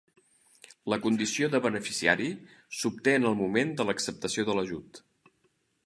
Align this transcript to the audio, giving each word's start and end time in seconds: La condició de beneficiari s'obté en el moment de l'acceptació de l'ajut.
La 0.93 0.97
condició 1.03 1.49
de 1.55 1.61
beneficiari 1.65 2.31
s'obté 2.79 3.15
en 3.21 3.31
el 3.33 3.39
moment 3.43 3.75
de 3.81 3.89
l'acceptació 3.91 4.49
de 4.49 4.61
l'ajut. 4.61 5.03